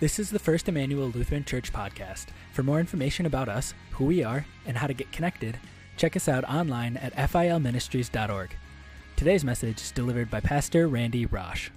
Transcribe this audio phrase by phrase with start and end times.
[0.00, 2.26] This is the First Emmanuel Lutheran Church podcast.
[2.52, 5.58] For more information about us, who we are, and how to get connected,
[5.96, 8.50] check us out online at filministries.org.
[9.16, 11.70] Today's message is delivered by Pastor Randy Rosh.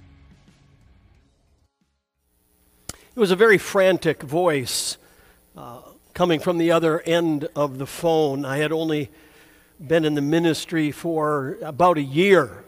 [2.93, 4.99] It was a very frantic voice
[5.57, 5.81] uh,
[6.13, 8.45] coming from the other end of the phone.
[8.45, 9.09] I had only
[9.83, 12.63] been in the ministry for about a year,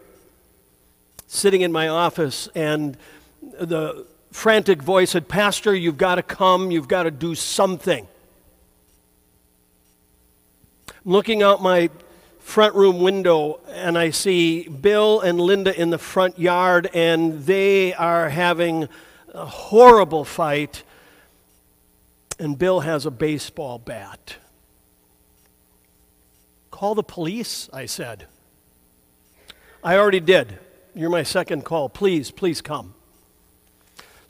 [1.28, 2.98] sitting in my office, and
[3.44, 8.08] the frantic voice said, Pastor, you've got to come, you've got to do something.
[10.90, 11.90] I'm looking out my
[12.40, 17.94] front room window and I see Bill and Linda in the front yard, and they
[17.94, 18.90] are having
[19.34, 20.84] a horrible fight.
[22.40, 24.38] And Bill has a baseball bat.
[26.72, 28.26] Call the police, I said.
[29.84, 30.58] I already did.
[30.96, 31.88] You're my second call.
[31.88, 32.96] Please, please come.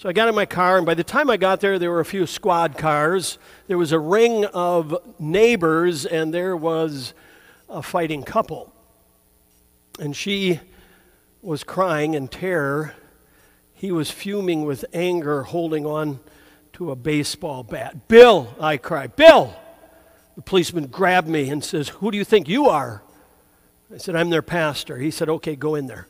[0.03, 2.01] So I got in my car, and by the time I got there, there were
[2.01, 3.37] a few squad cars.
[3.67, 7.13] There was a ring of neighbors, and there was
[7.69, 8.73] a fighting couple.
[10.01, 10.59] And she
[11.41, 12.95] was crying in terror.
[13.71, 16.19] He was fuming with anger, holding on
[16.73, 18.09] to a baseball bat.
[18.09, 19.55] Bill, I cried, Bill!
[20.35, 23.03] The policeman grabbed me and says, Who do you think you are?
[23.89, 24.97] I said, I'm their pastor.
[24.97, 26.09] He said, Okay, go in there.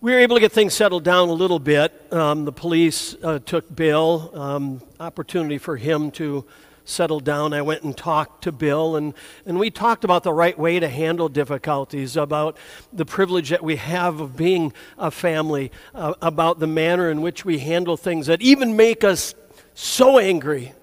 [0.00, 1.92] We were able to get things settled down a little bit.
[2.12, 6.44] Um, the police uh, took Bill, um, opportunity for him to
[6.84, 7.52] settle down.
[7.52, 9.12] I went and talked to Bill, and,
[9.44, 12.56] and we talked about the right way to handle difficulties, about
[12.92, 17.44] the privilege that we have of being a family, uh, about the manner in which
[17.44, 19.34] we handle things that even make us
[19.74, 20.74] so angry.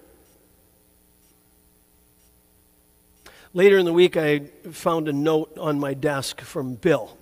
[3.54, 7.16] Later in the week, I found a note on my desk from Bill.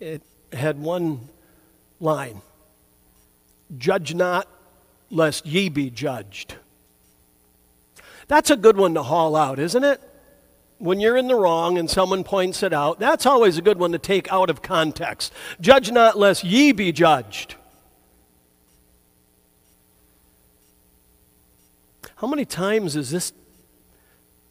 [0.00, 0.20] It
[0.52, 1.28] had one
[2.00, 2.42] line
[3.78, 4.48] Judge not,
[5.10, 6.56] lest ye be judged.
[8.28, 10.00] That's a good one to haul out, isn't it?
[10.78, 13.92] When you're in the wrong and someone points it out, that's always a good one
[13.92, 15.32] to take out of context.
[15.60, 17.54] Judge not, lest ye be judged.
[22.16, 23.32] How many times is this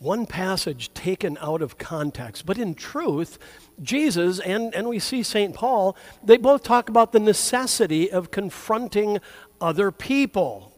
[0.01, 2.45] one passage taken out of context?
[2.45, 3.37] But in truth,
[3.81, 5.53] Jesus and, and we see St.
[5.53, 9.19] Paul, they both talk about the necessity of confronting
[9.61, 10.73] other people.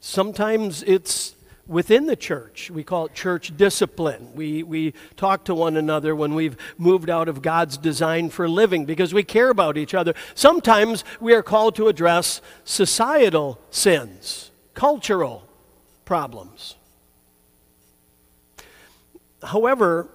[0.00, 2.70] Sometimes it's within the church.
[2.70, 4.30] We call it church discipline.
[4.34, 8.84] We, we talk to one another when we've moved out of God's design for living
[8.84, 10.14] because we care about each other.
[10.34, 15.46] Sometimes we are called to address societal sins, cultural
[16.04, 16.76] problems.
[19.42, 20.08] However,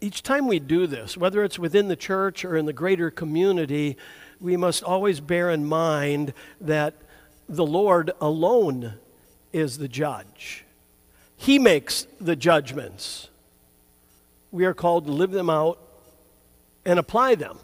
[0.00, 3.96] each time we do this, whether it's within the church or in the greater community,
[4.40, 6.94] we must always bear in mind that
[7.48, 8.94] the Lord alone
[9.52, 10.64] is the judge.
[11.36, 13.28] He makes the judgments.
[14.50, 15.78] We are called to live them out
[16.84, 17.58] and apply them.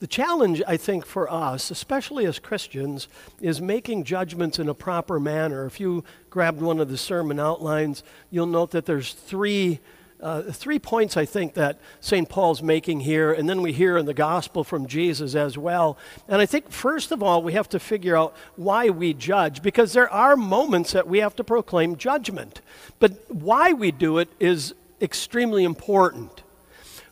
[0.00, 3.08] The challenge, I think, for us, especially as Christians,
[3.40, 5.66] is making judgments in a proper manner.
[5.66, 9.80] If you grabbed one of the sermon outlines, you'll note that there's three.
[10.20, 12.28] Uh, three points I think that St.
[12.28, 15.96] Paul's making here, and then we hear in the gospel from Jesus as well.
[16.26, 19.92] And I think, first of all, we have to figure out why we judge, because
[19.92, 22.62] there are moments that we have to proclaim judgment.
[22.98, 26.42] But why we do it is extremely important.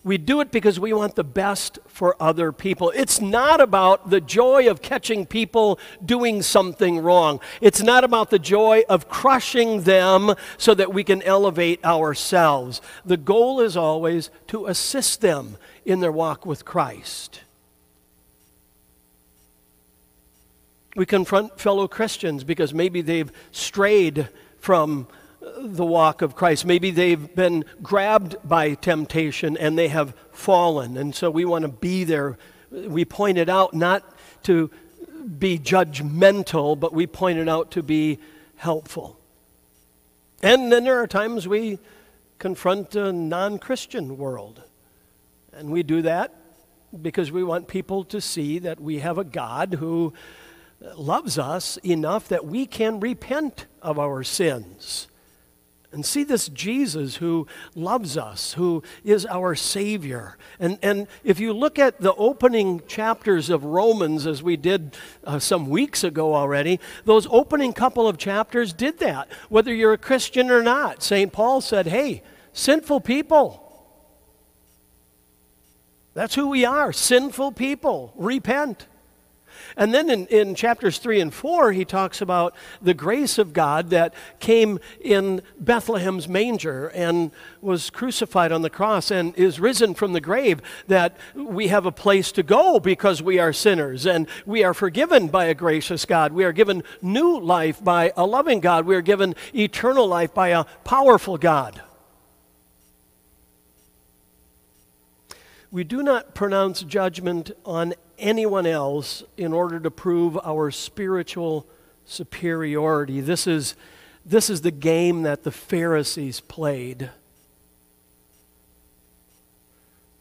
[0.07, 2.93] We do it because we want the best for other people.
[2.95, 7.41] It's not about the joy of catching people doing something wrong.
[7.61, 12.81] It's not about the joy of crushing them so that we can elevate ourselves.
[13.05, 17.41] The goal is always to assist them in their walk with Christ.
[20.95, 24.29] We confront fellow Christians because maybe they've strayed
[24.61, 25.09] from
[25.59, 26.67] the walk of Christ.
[26.67, 30.97] Maybe they've been grabbed by temptation and they have fallen.
[30.97, 32.39] And so we want to be there.
[32.71, 34.05] We point it out not
[34.45, 34.71] to
[35.39, 38.19] be judgmental, but we point it out to be
[38.57, 39.19] helpful.
[40.43, 41.79] And then there are times we
[42.39, 44.63] confront a non Christian world.
[45.53, 46.35] And we do that
[47.01, 50.13] because we want people to see that we have a God who
[50.97, 55.09] loves us enough that we can repent of our sins
[55.93, 60.37] and see this Jesus who loves us, who is our Savior.
[60.59, 65.39] And, and if you look at the opening chapters of Romans, as we did uh,
[65.39, 70.51] some weeks ago already, those opening couple of chapters did that, whether you're a Christian
[70.51, 71.03] or not.
[71.03, 71.33] St.
[71.33, 72.23] Paul said, hey,
[72.53, 73.63] sinful people,
[76.15, 78.15] That's who we are sinful people.
[78.17, 78.87] Repent.
[79.77, 83.91] And then in, in chapters 3 and 4, he talks about the grace of God
[83.91, 87.31] that came in Bethlehem's manger and
[87.61, 91.93] was crucified on the cross and is risen from the grave, that we have a
[91.93, 96.33] place to go because we are sinners and we are forgiven by a gracious God.
[96.33, 98.87] We are given new life by a loving God.
[98.87, 101.83] We are given eternal life by a powerful God.
[105.71, 111.67] We do not pronounce judgment on anyone else in order to prove our spiritual
[112.05, 113.21] superiority.
[113.21, 113.75] This is,
[114.25, 117.11] this is the game that the Pharisees played.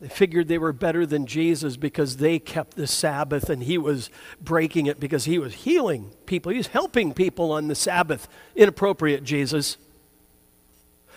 [0.01, 4.09] They figured they were better than Jesus because they kept the Sabbath and he was
[4.41, 6.51] breaking it because he was healing people.
[6.51, 8.27] He was helping people on the Sabbath.
[8.55, 9.77] Inappropriate, Jesus.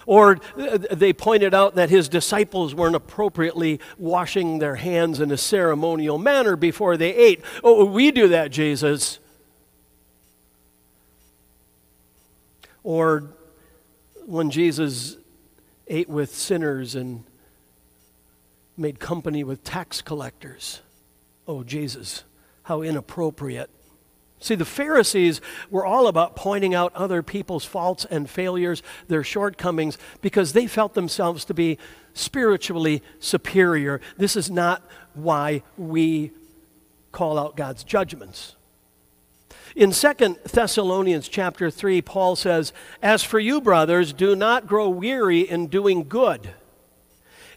[0.08, 5.37] Or uh, they pointed out that his disciples weren't appropriately washing their hands in a
[5.37, 7.43] ceremonial manner before they ate.
[7.62, 9.19] Oh, we do that, Jesus.
[12.82, 13.25] Or
[14.25, 15.19] when Jesus
[15.88, 17.25] ate with sinners and
[18.78, 20.81] made company with tax collectors.
[21.46, 22.25] Oh, Jesus,
[22.62, 23.69] how inappropriate.
[24.40, 25.40] See, the Pharisees
[25.70, 30.94] were all about pointing out other people's faults and failures, their shortcomings, because they felt
[30.94, 31.79] themselves to be
[32.14, 34.00] spiritually superior.
[34.17, 34.82] This is not
[35.14, 36.31] why we
[37.11, 38.55] call out God's judgments.
[39.75, 45.40] In 2 Thessalonians chapter 3, Paul says, As for you, brothers, do not grow weary
[45.40, 46.50] in doing good.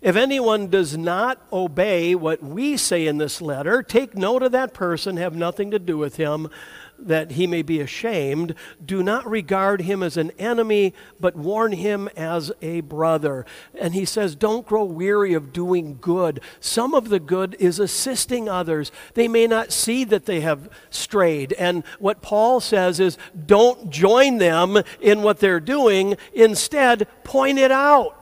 [0.01, 4.73] If anyone does not obey what we say in this letter, take note of that
[4.73, 6.49] person, have nothing to do with him,
[6.97, 8.55] that he may be ashamed.
[8.83, 13.45] Do not regard him as an enemy, but warn him as a brother.
[13.79, 16.41] And he says, Don't grow weary of doing good.
[16.59, 18.91] Some of the good is assisting others.
[19.13, 21.53] They may not see that they have strayed.
[21.53, 27.71] And what Paul says is, Don't join them in what they're doing, instead, point it
[27.71, 28.17] out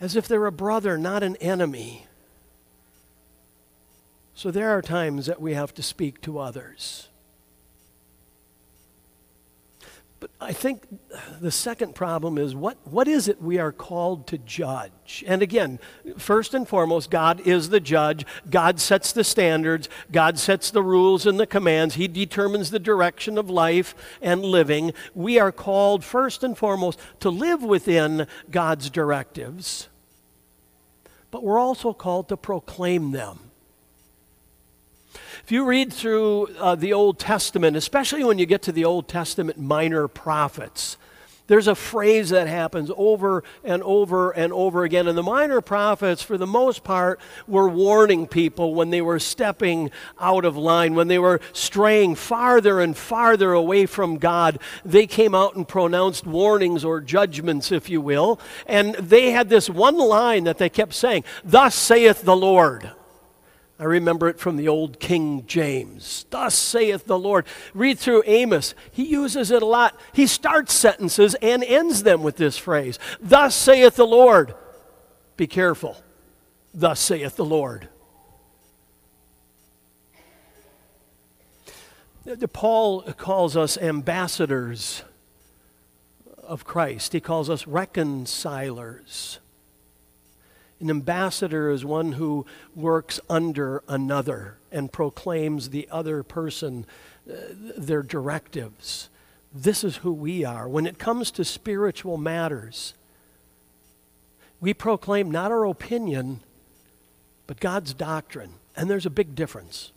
[0.00, 2.06] as if they're a brother, not an enemy.
[4.34, 7.08] So there are times that we have to speak to others.
[10.18, 10.86] But I think
[11.40, 15.22] the second problem is what, what is it we are called to judge?
[15.26, 15.78] And again,
[16.16, 18.24] first and foremost, God is the judge.
[18.48, 21.96] God sets the standards, God sets the rules and the commands.
[21.96, 24.92] He determines the direction of life and living.
[25.14, 29.88] We are called, first and foremost, to live within God's directives,
[31.30, 33.45] but we're also called to proclaim them.
[35.42, 39.08] If you read through uh, the Old Testament, especially when you get to the Old
[39.08, 40.96] Testament minor prophets,
[41.46, 45.06] there's a phrase that happens over and over and over again.
[45.06, 49.90] And the minor prophets, for the most part, were warning people when they were stepping
[50.18, 54.58] out of line, when they were straying farther and farther away from God.
[54.84, 58.40] They came out and pronounced warnings or judgments, if you will.
[58.66, 62.90] And they had this one line that they kept saying Thus saith the Lord.
[63.78, 66.24] I remember it from the old King James.
[66.30, 67.44] Thus saith the Lord.
[67.74, 68.74] Read through Amos.
[68.90, 70.00] He uses it a lot.
[70.14, 74.54] He starts sentences and ends them with this phrase Thus saith the Lord.
[75.36, 75.96] Be careful.
[76.72, 77.88] Thus saith the Lord.
[82.52, 85.02] Paul calls us ambassadors
[86.42, 89.40] of Christ, he calls us reconcilers.
[90.80, 96.84] An ambassador is one who works under another and proclaims the other person
[97.28, 97.34] uh,
[97.76, 99.08] their directives.
[99.54, 100.68] This is who we are.
[100.68, 102.92] When it comes to spiritual matters,
[104.60, 106.40] we proclaim not our opinion,
[107.46, 108.54] but God's doctrine.
[108.76, 109.92] And there's a big difference.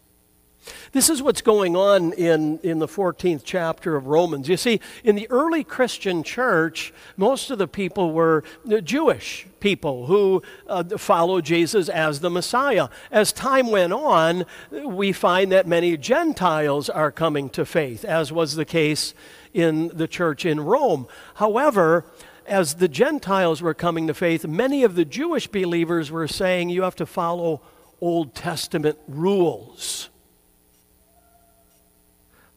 [0.91, 4.49] This is what's going on in, in the 14th chapter of Romans.
[4.49, 8.43] You see, in the early Christian church, most of the people were
[8.83, 12.89] Jewish people who uh, followed Jesus as the Messiah.
[13.11, 18.55] As time went on, we find that many Gentiles are coming to faith, as was
[18.55, 19.13] the case
[19.53, 21.07] in the church in Rome.
[21.35, 22.05] However,
[22.47, 26.83] as the Gentiles were coming to faith, many of the Jewish believers were saying you
[26.83, 27.61] have to follow
[28.01, 30.09] Old Testament rules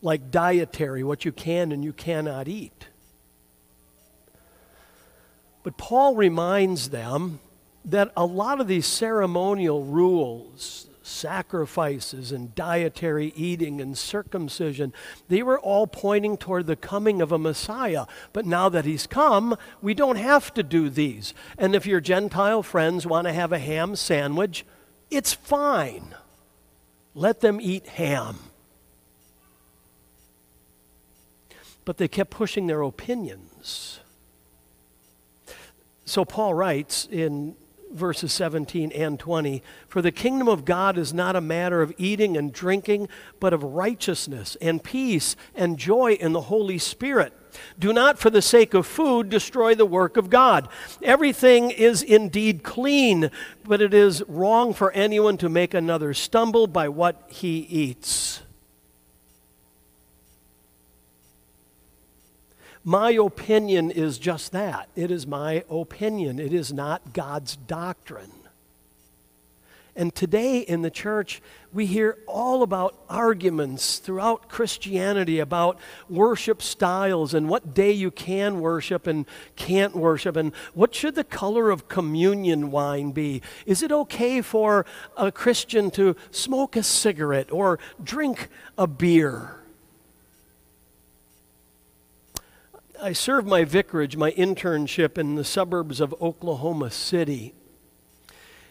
[0.02, 2.88] like dietary, what you can and you cannot eat.
[5.62, 7.38] But Paul reminds them
[7.84, 14.92] that a lot of these ceremonial rules, sacrifices and dietary eating and circumcision,
[15.28, 18.06] they were all pointing toward the coming of a Messiah.
[18.32, 21.34] But now that he's come, we don't have to do these.
[21.58, 24.64] And if your Gentile friends want to have a ham sandwich,
[25.10, 26.14] it's fine.
[27.14, 28.38] Let them eat ham.
[31.84, 34.00] But they kept pushing their opinions.
[36.04, 37.56] So Paul writes in
[37.92, 42.36] verses 17 and 20 For the kingdom of God is not a matter of eating
[42.36, 43.08] and drinking,
[43.38, 47.32] but of righteousness and peace and joy in the Holy Spirit.
[47.78, 50.68] Do not, for the sake of food, destroy the work of God.
[51.02, 53.30] Everything is indeed clean,
[53.64, 58.40] but it is wrong for anyone to make another stumble by what he eats.
[62.84, 64.88] My opinion is just that.
[64.96, 68.32] It is my opinion, it is not God's doctrine.
[69.94, 77.34] And today in the church, we hear all about arguments throughout Christianity about worship styles
[77.34, 81.88] and what day you can worship and can't worship, and what should the color of
[81.88, 83.42] communion wine be?
[83.66, 88.48] Is it okay for a Christian to smoke a cigarette or drink
[88.78, 89.61] a beer?
[93.02, 97.52] I served my vicarage, my internship in the suburbs of Oklahoma City.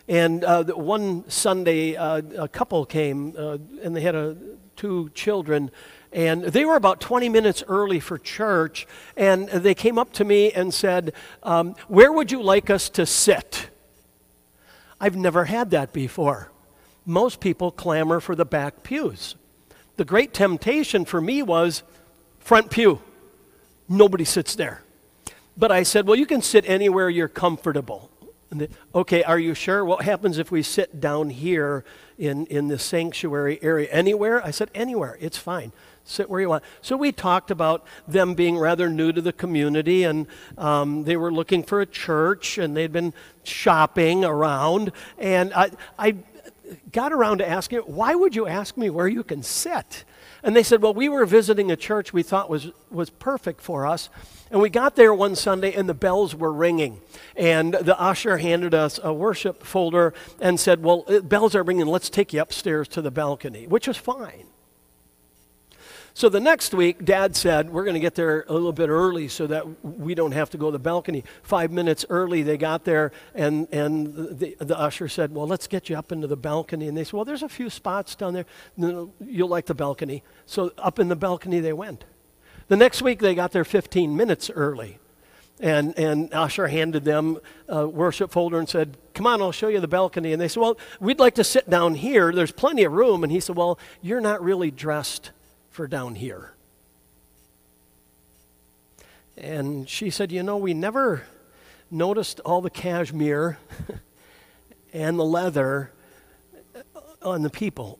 [0.07, 4.37] And uh, one Sunday, uh, a couple came, uh, and they had a,
[4.77, 5.69] two children,
[6.13, 8.87] and they were about 20 minutes early for church.
[9.17, 11.11] And they came up to me and said,
[11.43, 13.69] um, Where would you like us to sit?
[14.99, 16.53] I've never had that before.
[17.05, 19.35] Most people clamor for the back pews.
[19.97, 21.83] The great temptation for me was
[22.39, 23.01] front pew.
[23.91, 24.83] Nobody sits there.
[25.57, 28.09] But I said, Well, you can sit anywhere you're comfortable.
[28.49, 29.83] They, okay, are you sure?
[29.83, 31.83] What happens if we sit down here
[32.17, 33.89] in, in the sanctuary area?
[33.91, 34.45] Anywhere?
[34.45, 35.17] I said, Anywhere.
[35.19, 35.73] It's fine.
[36.05, 36.63] Sit where you want.
[36.81, 40.25] So we talked about them being rather new to the community, and
[40.57, 44.93] um, they were looking for a church, and they'd been shopping around.
[45.17, 46.15] And I, I
[46.93, 50.05] got around to asking, Why would you ask me where you can sit?
[50.43, 53.85] And they said, Well, we were visiting a church we thought was, was perfect for
[53.85, 54.09] us.
[54.49, 57.01] And we got there one Sunday and the bells were ringing.
[57.35, 61.87] And the usher handed us a worship folder and said, Well, uh, bells are ringing.
[61.87, 64.47] Let's take you upstairs to the balcony, which was fine.
[66.13, 69.27] So the next week, Dad said, We're going to get there a little bit early
[69.27, 71.23] so that we don't have to go to the balcony.
[71.41, 75.89] Five minutes early, they got there, and, and the, the usher said, Well, let's get
[75.89, 76.87] you up into the balcony.
[76.87, 78.45] And they said, Well, there's a few spots down there.
[79.25, 80.23] You'll like the balcony.
[80.45, 82.03] So up in the balcony they went.
[82.67, 84.97] The next week, they got there 15 minutes early.
[85.59, 87.37] And, and Usher handed them
[87.67, 90.33] a worship folder and said, Come on, I'll show you the balcony.
[90.33, 92.33] And they said, Well, we'd like to sit down here.
[92.33, 93.23] There's plenty of room.
[93.23, 95.31] And he said, Well, you're not really dressed
[95.71, 96.53] for down here.
[99.37, 101.23] And she said, You know, we never
[101.89, 103.57] noticed all the cashmere
[104.93, 105.91] and the leather
[107.21, 107.99] on the people.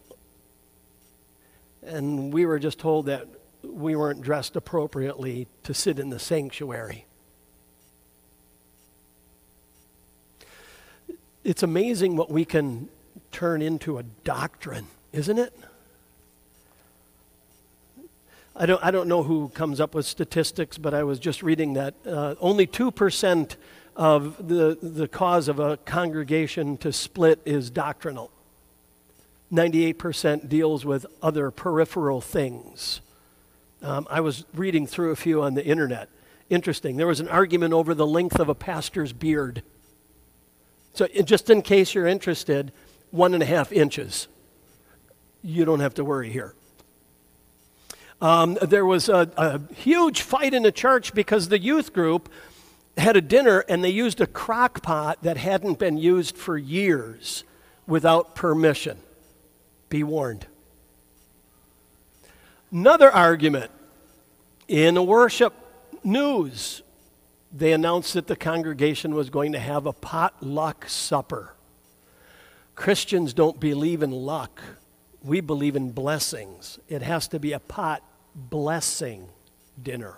[1.84, 3.28] And we were just told that
[3.64, 7.06] we weren't dressed appropriately to sit in the sanctuary.
[11.44, 12.90] It's amazing what we can
[13.32, 15.54] turn into a doctrine, isn't it?
[18.56, 21.74] I don't, I don't know who comes up with statistics, but I was just reading
[21.74, 23.56] that uh, only 2%
[23.96, 28.32] of the, the cause of a congregation to split is doctrinal.
[29.52, 33.02] 98% deals with other peripheral things.
[33.82, 36.10] Um, I was reading through a few on the internet.
[36.50, 36.98] Interesting.
[36.98, 39.64] There was an argument over the length of a pastor's beard.
[40.94, 42.72] So, just in case you're interested,
[43.12, 44.28] one and a half inches.
[45.44, 46.54] You don't have to worry here.
[48.22, 52.30] Um, there was a, a huge fight in the church because the youth group
[52.96, 57.44] had a dinner and they used a crock pot that hadn't been used for years
[57.88, 59.00] without permission.
[59.90, 60.46] Be warned.
[62.72, 63.72] Another argument
[64.68, 65.54] in a worship
[66.04, 66.84] news,
[67.52, 71.56] they announced that the congregation was going to have a potluck supper.
[72.76, 74.62] Christians don't believe in luck.
[75.24, 76.80] We believe in blessings.
[76.88, 78.04] It has to be a pot
[78.36, 79.28] blessing
[79.82, 80.18] dinner.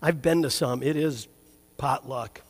[0.00, 1.28] I've been to some, it is
[1.76, 2.40] potluck.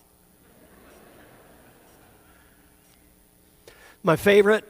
[4.03, 4.65] My favorite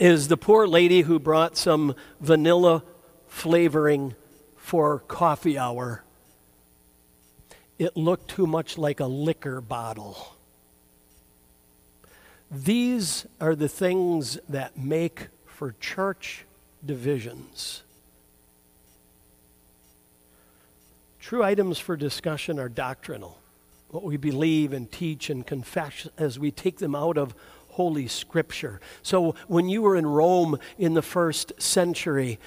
[0.00, 2.82] is the poor lady who brought some vanilla
[3.28, 4.14] flavoring
[4.56, 6.02] for coffee hour.
[7.78, 10.34] It looked too much like a liquor bottle.
[12.50, 16.44] These are the things that make for church
[16.84, 17.83] divisions.
[21.24, 23.38] True items for discussion are doctrinal,
[23.88, 27.34] what we believe and teach and confess as we take them out of
[27.68, 28.78] Holy Scripture.
[29.02, 32.38] So when you were in Rome in the first century,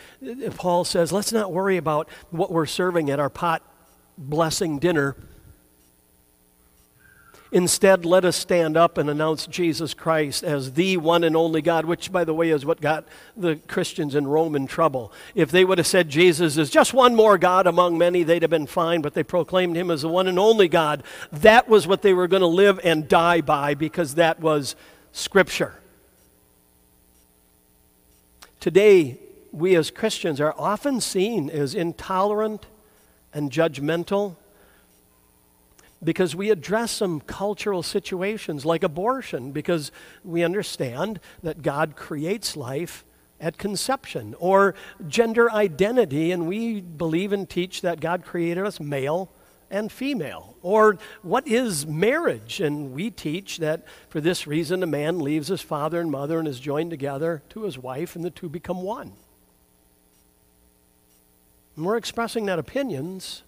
[0.58, 3.64] Paul says, let's not worry about what we're serving at our pot
[4.16, 5.16] blessing dinner
[7.52, 11.86] Instead, let us stand up and announce Jesus Christ as the one and only God,
[11.86, 13.06] which, by the way, is what got
[13.38, 15.14] the Christians in Rome in trouble.
[15.34, 18.52] If they would have said Jesus is just one more God among many, they'd have
[18.52, 21.04] been fine, but they proclaimed him as the one and only God.
[21.32, 24.76] That was what they were going to live and die by because that was
[25.14, 25.76] Scripture.
[28.60, 29.20] Today,
[29.54, 32.66] we as Christians are often seen as intolerant
[33.34, 34.36] and judgmental
[36.04, 39.92] because we address some cultural situations like abortion because
[40.24, 43.04] we understand that God creates life
[43.40, 44.76] at conception or
[45.08, 49.32] gender identity and we believe and teach that God created us male
[49.70, 50.56] and female.
[50.62, 52.62] Or what is marriage?
[52.62, 56.48] And we teach that for this reason a man leaves his father and mother and
[56.48, 59.14] is joined together to his wife and the two become one.
[61.76, 63.44] And we're expressing that opinions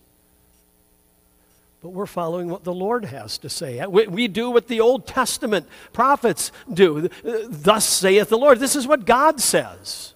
[1.81, 3.79] but we're following what the Lord has to say.
[3.79, 7.09] Uh, we, we, do what the Old Testament prophets do.
[7.24, 8.59] Thus saith the Lord.
[8.59, 10.13] This is what God says.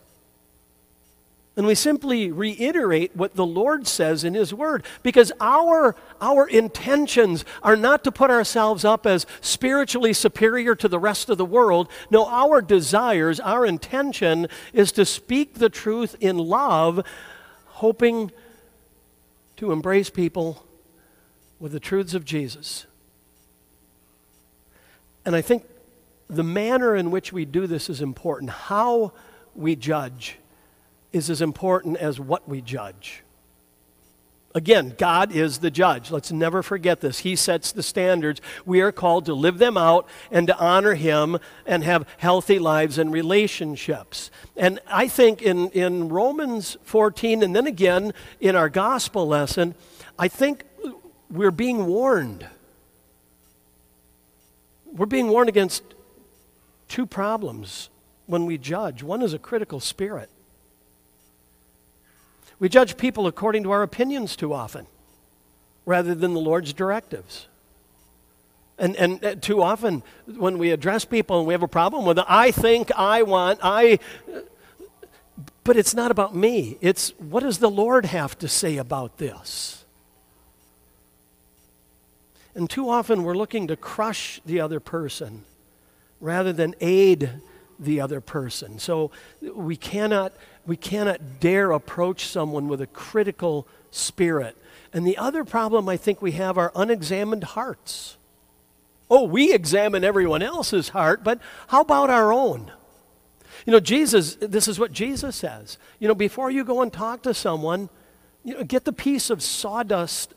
[1.56, 7.46] And we simply reiterate what the Lord says in His Word because our, our intentions
[7.62, 11.90] are not to put ourselves up as spiritually superior to the rest of the world.
[12.10, 17.06] No, our desires, our intention is to speak the truth in love,
[17.68, 18.32] hoping
[19.58, 20.66] to embrace people
[21.64, 22.88] with the truths of Jesus.
[25.24, 25.64] And I think
[26.28, 28.52] the manner in which we do this is important.
[28.52, 29.14] How
[29.56, 30.40] we judge
[31.14, 33.24] is as important as what we judge.
[34.54, 36.12] Again, God is the judge.
[36.12, 37.20] Let's never forget this.
[37.20, 38.42] He sets the standards.
[38.66, 42.98] We are called to live them out and to honor Him and have healthy lives
[42.98, 44.32] and relationships.
[44.58, 49.76] And I think in, in Romans 14, and then again in our gospel lesson,
[50.20, 50.66] I think
[51.34, 52.48] we're being warned.
[54.86, 55.84] We're being warned against
[56.88, 57.90] two problems
[58.28, 59.02] when we judge.
[59.02, 60.30] One is a critical spirit.
[62.60, 64.86] We judge people according to our opinions too often
[65.86, 67.48] rather than the Lord's directives.
[68.78, 72.20] And, and uh, too often, when we address people and we have a problem with
[72.20, 74.00] it, I think, I want, I.
[75.64, 76.78] But it's not about me.
[76.82, 79.83] It's what does the Lord have to say about this?
[82.56, 85.44] And too often we're looking to crush the other person
[86.20, 87.30] rather than aid
[87.80, 88.80] the other person.
[88.80, 89.12] So
[89.42, 90.34] we cannot,
[90.66, 94.56] we cannot dare approach someone with a critical spirit.
[94.94, 98.18] And the other problem I think we have are unexamined hearts.
[99.10, 102.72] Oh, we examine everyone else's heart, but how about our own?
[103.66, 105.78] You know, Jesus, this is what Jesus says.
[106.00, 107.90] You know, before you go and talk to someone,
[108.44, 110.34] you know, get the piece of sawdust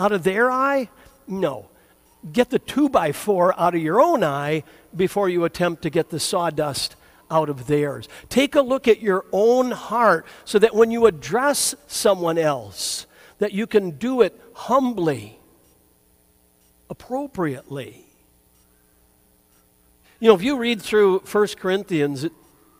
[0.00, 0.88] out of their eye?
[1.28, 1.68] No.
[2.32, 4.64] Get the two by four out of your own eye
[4.96, 6.96] before you attempt to get the sawdust
[7.30, 8.08] out of theirs.
[8.28, 13.06] Take a look at your own heart so that when you address someone else,
[13.38, 15.38] that you can do it humbly,
[16.88, 18.06] appropriately.
[20.18, 22.32] You know, if you read through 1 Corinthians, it,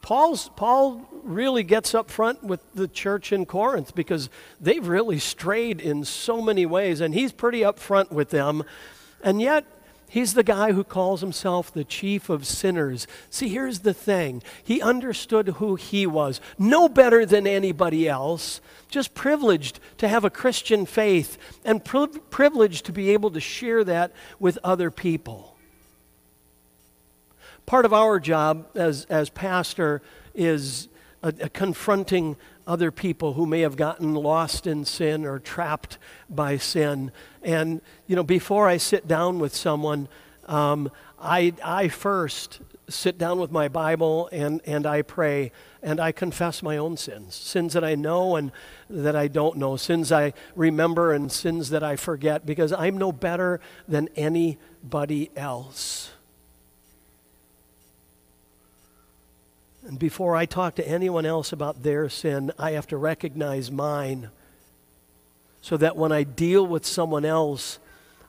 [0.03, 5.81] Paul's, Paul really gets up front with the church in Corinth because they've really strayed
[5.81, 8.65] in so many ways, and he's pretty up front with them.
[9.23, 9.67] And yet,
[10.09, 13.07] he's the guy who calls himself the chief of sinners.
[13.29, 19.15] See, here's the thing he understood who he was, no better than anybody else, just
[19.15, 24.59] privileged to have a Christian faith and privileged to be able to share that with
[24.65, 25.57] other people.
[27.71, 30.03] Part of our job as, as pastor
[30.35, 30.89] is
[31.23, 32.35] a, a confronting
[32.67, 35.97] other people who may have gotten lost in sin or trapped
[36.29, 37.13] by sin.
[37.45, 40.09] And, you know, before I sit down with someone,
[40.47, 46.11] um, I, I first sit down with my Bible and, and I pray and I
[46.11, 48.51] confess my own sins sins that I know and
[48.89, 53.13] that I don't know, sins I remember and sins that I forget, because I'm no
[53.13, 56.11] better than anybody else.
[59.87, 64.31] And before I talk to anyone else about their sin, I have to recognize mine
[65.63, 67.79] so that when I deal with someone else,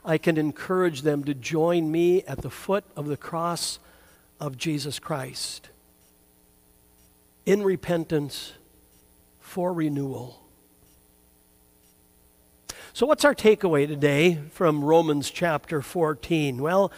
[0.03, 3.79] I can encourage them to join me at the foot of the cross
[4.39, 5.69] of Jesus Christ.
[7.43, 8.53] in repentance
[9.39, 10.41] for renewal.
[12.93, 16.61] So, what's our takeaway today from Romans chapter 14?
[16.61, 16.91] Well,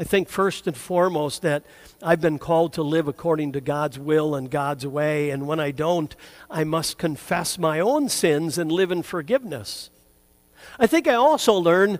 [0.00, 1.62] I think first and foremost that
[2.02, 5.72] I've been called to live according to God's will and God's way, and when I
[5.72, 6.16] don't,
[6.50, 9.90] I must confess my own sins and live in forgiveness.
[10.78, 11.98] I think I also learn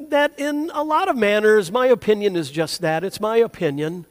[0.00, 4.06] that in a lot of manners, my opinion is just that it's my opinion.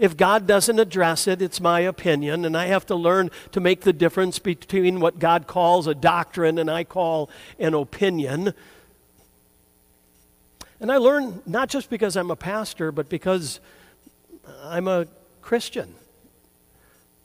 [0.00, 3.82] If God doesn't address it, it's my opinion, and I have to learn to make
[3.82, 8.52] the difference between what God calls a doctrine and I call an opinion.
[10.84, 13.58] And I learn not just because I'm a pastor, but because
[14.62, 15.06] I'm a
[15.40, 15.94] Christian.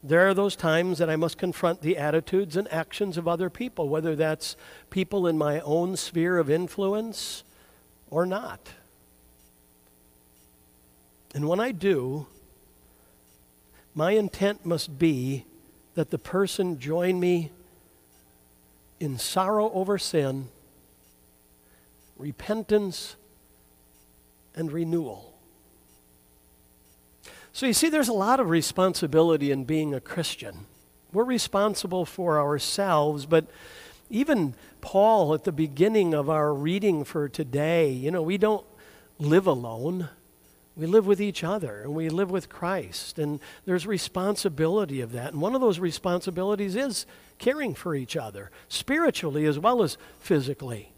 [0.01, 3.89] There are those times that I must confront the attitudes and actions of other people,
[3.89, 4.55] whether that's
[4.89, 7.43] people in my own sphere of influence
[8.09, 8.61] or not.
[11.35, 12.27] And when I do,
[13.93, 15.43] my intent must be
[15.95, 17.51] that the person join me
[19.01, 20.47] in sorrow over sin,
[22.17, 23.17] repentance,
[24.55, 25.33] and renewal.
[27.53, 30.65] So you see, there's a lot of responsibility in being a Christian.
[31.11, 33.47] We're responsible for ourselves, but
[34.09, 38.65] even Paul at the beginning of our reading for today, you know, we don't
[39.17, 40.09] live alone.
[40.75, 43.19] We live with each other and we live with Christ.
[43.19, 45.33] And there's responsibility of that.
[45.33, 47.05] And one of those responsibilities is
[47.37, 50.93] caring for each other, spiritually as well as physically.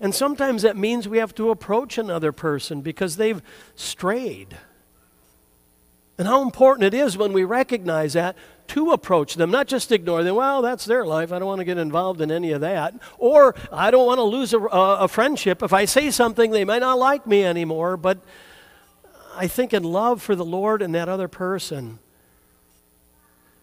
[0.00, 3.42] And sometimes that means we have to approach another person because they've
[3.74, 4.56] strayed.
[6.16, 8.36] And how important it is when we recognize that
[8.68, 10.36] to approach them, not just ignore them.
[10.36, 11.32] Well, that's their life.
[11.32, 12.94] I don't want to get involved in any of that.
[13.18, 15.62] Or I don't want to lose a, a, friendship.
[15.62, 17.96] If I say something, they might not like me anymore.
[17.96, 18.18] But
[19.34, 21.98] I think in love for the Lord and that other person,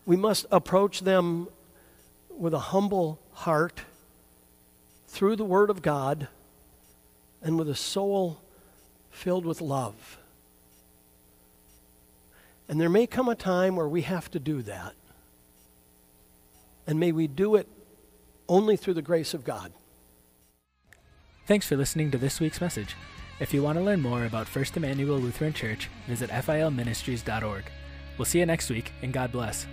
[0.06, 1.48] we must approach them
[2.30, 3.82] with a humble heart
[5.08, 6.28] through the Word of God
[7.42, 8.42] and with a soul
[9.10, 10.18] filled with love.
[12.70, 14.94] And there may come a time where we have to do that.
[16.86, 17.68] And may we do it
[18.50, 19.72] only through the grace of God.
[21.46, 22.96] Thanks for listening to this week's message.
[23.40, 27.64] If you want to learn more about First Emmanuel Lutheran Church, visit filministries.org.
[28.18, 29.68] We'll see you next week, and God bless.